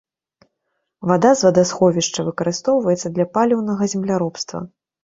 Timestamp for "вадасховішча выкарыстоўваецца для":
1.49-3.31